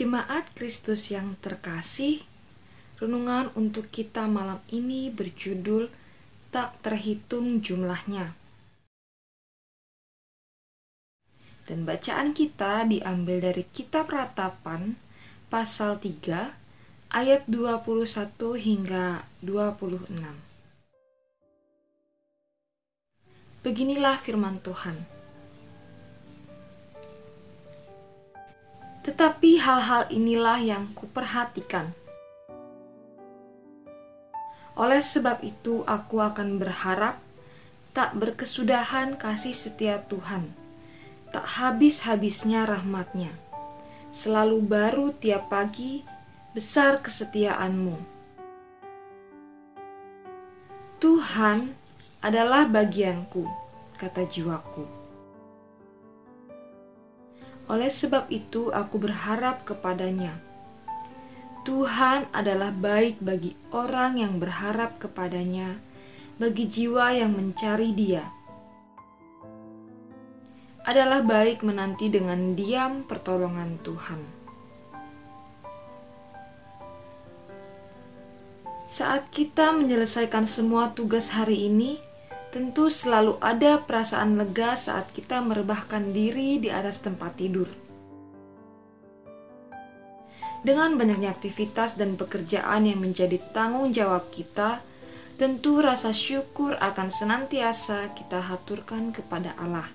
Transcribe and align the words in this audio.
Jemaat 0.00 0.56
Kristus 0.56 1.12
yang 1.12 1.36
terkasih, 1.44 2.24
renungan 3.04 3.52
untuk 3.52 3.92
kita 3.92 4.24
malam 4.32 4.56
ini 4.72 5.12
berjudul 5.12 5.92
Tak 6.48 6.80
Terhitung 6.80 7.60
Jumlahnya. 7.60 8.32
Dan 11.68 11.84
bacaan 11.84 12.32
kita 12.32 12.88
diambil 12.88 13.52
dari 13.52 13.68
Kitab 13.68 14.08
Ratapan 14.08 14.96
pasal 15.52 16.00
3 16.00 16.48
ayat 17.12 17.44
21 17.44 18.00
hingga 18.56 19.28
26. 19.44 20.16
Beginilah 23.60 24.16
firman 24.16 24.64
Tuhan. 24.64 25.19
Tetapi 29.10 29.58
hal-hal 29.58 30.06
inilah 30.14 30.62
yang 30.62 30.86
kuperhatikan. 30.94 31.90
Oleh 34.78 35.02
sebab 35.02 35.42
itu 35.42 35.82
aku 35.82 36.22
akan 36.22 36.62
berharap 36.62 37.18
tak 37.90 38.14
berkesudahan 38.14 39.18
kasih 39.18 39.50
setia 39.50 39.98
Tuhan, 40.06 40.54
tak 41.34 41.42
habis-habisnya 41.42 42.62
rahmatnya. 42.70 43.34
Selalu 44.14 44.62
baru 44.62 45.10
tiap 45.18 45.50
pagi, 45.50 46.06
besar 46.54 47.02
kesetiaanmu. 47.02 47.98
Tuhan 51.02 51.74
adalah 52.22 52.62
bagianku, 52.70 53.42
kata 53.98 54.22
jiwaku. 54.22 54.99
Oleh 57.70 57.86
sebab 57.86 58.26
itu, 58.34 58.74
aku 58.74 58.98
berharap 58.98 59.62
kepadanya. 59.62 60.34
Tuhan 61.62 62.26
adalah 62.34 62.74
baik 62.74 63.22
bagi 63.22 63.54
orang 63.70 64.18
yang 64.18 64.42
berharap 64.42 64.98
kepadanya, 64.98 65.78
bagi 66.42 66.66
jiwa 66.66 67.14
yang 67.14 67.30
mencari 67.30 67.94
Dia. 67.94 68.26
Adalah 70.82 71.22
baik 71.22 71.62
menanti 71.62 72.10
dengan 72.10 72.58
diam 72.58 73.06
pertolongan 73.06 73.78
Tuhan. 73.86 74.20
Saat 78.90 79.30
kita 79.30 79.70
menyelesaikan 79.70 80.50
semua 80.50 80.90
tugas 80.90 81.30
hari 81.30 81.70
ini, 81.70 82.02
Tentu 82.50 82.90
selalu 82.90 83.38
ada 83.38 83.78
perasaan 83.78 84.34
lega 84.34 84.74
saat 84.74 85.14
kita 85.14 85.38
merebahkan 85.38 86.10
diri 86.10 86.58
di 86.58 86.66
atas 86.66 86.98
tempat 86.98 87.38
tidur. 87.38 87.70
Dengan 90.66 90.98
banyaknya 90.98 91.30
aktivitas 91.30 91.94
dan 91.94 92.18
pekerjaan 92.18 92.90
yang 92.90 92.98
menjadi 92.98 93.38
tanggung 93.54 93.94
jawab 93.94 94.34
kita, 94.34 94.82
tentu 95.38 95.78
rasa 95.78 96.10
syukur 96.10 96.74
akan 96.76 97.08
senantiasa 97.08 98.12
kita 98.18 98.42
haturkan 98.42 99.14
kepada 99.14 99.54
Allah. 99.54 99.86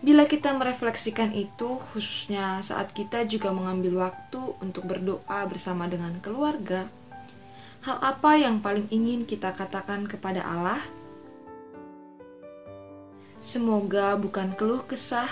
Bila 0.00 0.24
kita 0.24 0.48
merefleksikan 0.56 1.36
itu, 1.36 1.76
khususnya 1.92 2.64
saat 2.64 2.96
kita 2.96 3.28
juga 3.28 3.52
mengambil 3.52 4.08
waktu 4.08 4.40
untuk 4.64 4.88
berdoa 4.88 5.44
bersama 5.44 5.92
dengan 5.92 6.18
keluarga, 6.24 6.88
hal 7.84 8.00
apa 8.00 8.40
yang 8.40 8.64
paling 8.64 8.88
ingin 8.88 9.28
kita 9.28 9.52
katakan 9.52 10.08
kepada 10.08 10.40
Allah? 10.40 10.80
Semoga 13.44 14.16
bukan 14.16 14.56
keluh 14.56 14.88
kesah 14.88 15.28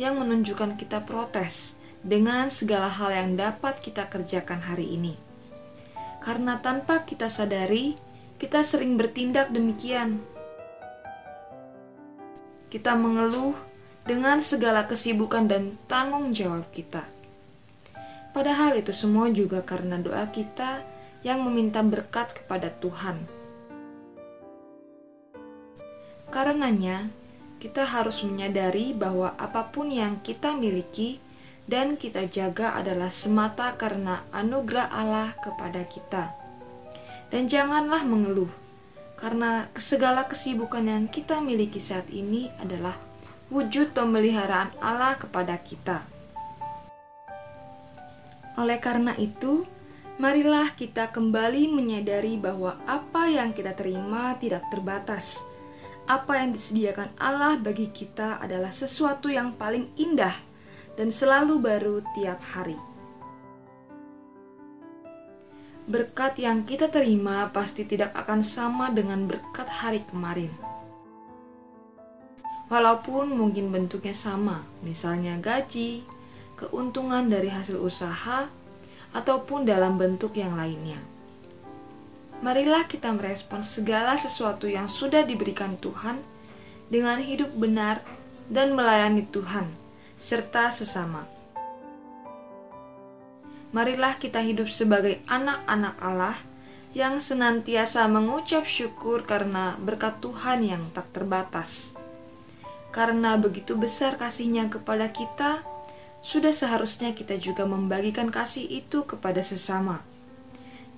yang 0.00 0.16
menunjukkan 0.16 0.80
kita 0.80 1.04
protes 1.04 1.76
dengan 2.00 2.48
segala 2.48 2.88
hal 2.88 3.12
yang 3.12 3.30
dapat 3.36 3.76
kita 3.76 4.08
kerjakan 4.08 4.64
hari 4.64 4.96
ini. 4.96 5.20
Karena 6.24 6.56
tanpa 6.64 7.04
kita 7.04 7.28
sadari, 7.28 7.92
kita 8.40 8.64
sering 8.64 8.96
bertindak 8.96 9.52
demikian. 9.52 10.24
Kita 12.72 12.96
mengeluh 12.96 13.52
dengan 14.08 14.40
segala 14.40 14.88
kesibukan 14.88 15.44
dan 15.44 15.76
tanggung 15.92 16.32
jawab 16.32 16.64
kita. 16.72 17.04
Padahal 18.32 18.80
itu 18.80 18.96
semua 18.96 19.28
juga 19.28 19.60
karena 19.60 20.00
doa 20.00 20.24
kita 20.32 20.80
yang 21.20 21.44
meminta 21.44 21.84
berkat 21.84 22.32
kepada 22.32 22.72
Tuhan. 22.80 23.20
Karenanya, 26.32 27.12
kita 27.62 27.86
harus 27.86 28.26
menyadari 28.26 28.90
bahwa 28.90 29.38
apa 29.38 29.70
pun 29.70 29.86
yang 29.86 30.18
kita 30.18 30.58
miliki 30.58 31.22
dan 31.70 31.94
kita 31.94 32.26
jaga 32.26 32.74
adalah 32.74 33.06
semata 33.06 33.78
karena 33.78 34.26
anugerah 34.34 34.90
Allah 34.90 35.30
kepada 35.38 35.86
kita. 35.86 36.34
Dan 37.30 37.46
janganlah 37.46 38.02
mengeluh, 38.02 38.50
karena 39.14 39.70
segala 39.78 40.26
kesibukan 40.26 40.82
yang 40.82 41.06
kita 41.06 41.38
miliki 41.38 41.78
saat 41.78 42.10
ini 42.10 42.50
adalah 42.58 42.98
wujud 43.46 43.94
pemeliharaan 43.94 44.74
Allah 44.82 45.14
kepada 45.14 45.54
kita. 45.62 46.02
Oleh 48.58 48.82
karena 48.82 49.14
itu, 49.22 49.62
marilah 50.18 50.74
kita 50.74 51.14
kembali 51.14 51.70
menyadari 51.70 52.42
bahwa 52.42 52.74
apa 52.90 53.30
yang 53.30 53.54
kita 53.54 53.70
terima 53.78 54.34
tidak 54.42 54.66
terbatas 54.66 55.51
apa 56.12 56.44
yang 56.44 56.52
disediakan 56.52 57.08
Allah 57.16 57.56
bagi 57.56 57.88
kita 57.88 58.36
adalah 58.36 58.68
sesuatu 58.68 59.32
yang 59.32 59.56
paling 59.56 59.88
indah 59.96 60.36
dan 61.00 61.08
selalu 61.08 61.56
baru 61.56 62.04
tiap 62.12 62.36
hari. 62.52 62.76
Berkat 65.88 66.36
yang 66.36 66.68
kita 66.68 66.92
terima 66.92 67.48
pasti 67.48 67.88
tidak 67.88 68.12
akan 68.12 68.44
sama 68.44 68.92
dengan 68.92 69.24
berkat 69.24 69.66
hari 69.66 70.04
kemarin. 70.04 70.52
Walaupun 72.68 73.32
mungkin 73.32 73.72
bentuknya 73.72 74.12
sama, 74.12 74.64
misalnya 74.84 75.40
gaji, 75.40 76.04
keuntungan 76.60 77.28
dari 77.28 77.48
hasil 77.48 77.80
usaha, 77.80 78.48
ataupun 79.12 79.64
dalam 79.68 80.00
bentuk 80.00 80.36
yang 80.36 80.56
lainnya 80.56 81.11
marilah 82.42 82.90
kita 82.90 83.14
merespon 83.14 83.62
segala 83.62 84.18
sesuatu 84.18 84.66
yang 84.66 84.90
sudah 84.90 85.22
diberikan 85.22 85.78
Tuhan 85.78 86.18
dengan 86.90 87.22
hidup 87.22 87.54
benar 87.54 88.02
dan 88.50 88.74
melayani 88.74 89.22
Tuhan 89.30 89.70
serta 90.18 90.74
sesama. 90.74 91.24
Marilah 93.72 94.20
kita 94.20 94.42
hidup 94.44 94.68
sebagai 94.68 95.22
anak-anak 95.30 95.96
Allah 96.02 96.36
yang 96.92 97.24
senantiasa 97.24 98.04
mengucap 98.10 98.68
syukur 98.68 99.24
karena 99.24 99.80
berkat 99.80 100.20
Tuhan 100.20 100.60
yang 100.60 100.82
tak 100.92 101.08
terbatas. 101.16 101.96
Karena 102.92 103.40
begitu 103.40 103.80
besar 103.80 104.20
kasihnya 104.20 104.68
kepada 104.68 105.08
kita, 105.08 105.64
sudah 106.20 106.52
seharusnya 106.52 107.16
kita 107.16 107.40
juga 107.40 107.64
membagikan 107.64 108.28
kasih 108.28 108.68
itu 108.68 109.08
kepada 109.08 109.40
sesama 109.40 110.11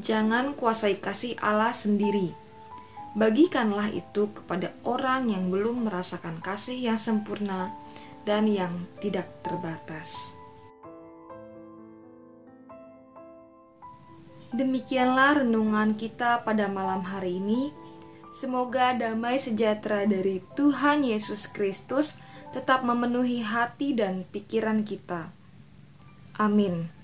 Jangan 0.03 0.59
kuasai 0.59 0.99
kasih 0.99 1.38
Allah 1.38 1.71
sendiri. 1.71 2.34
Bagikanlah 3.15 3.94
itu 3.94 4.34
kepada 4.34 4.75
orang 4.82 5.31
yang 5.31 5.47
belum 5.47 5.87
merasakan 5.87 6.43
kasih 6.43 6.75
yang 6.75 6.99
sempurna 6.99 7.71
dan 8.27 8.50
yang 8.50 8.75
tidak 8.99 9.31
terbatas. 9.47 10.34
Demikianlah 14.55 15.43
renungan 15.43 15.99
kita 15.99 16.43
pada 16.47 16.71
malam 16.71 17.02
hari 17.02 17.43
ini. 17.43 17.70
Semoga 18.35 18.94
damai 18.94 19.38
sejahtera 19.38 20.06
dari 20.11 20.43
Tuhan 20.58 21.06
Yesus 21.06 21.47
Kristus 21.47 22.19
tetap 22.50 22.82
memenuhi 22.82 23.43
hati 23.43 23.99
dan 23.99 24.26
pikiran 24.31 24.82
kita. 24.82 25.31
Amin. 26.38 27.04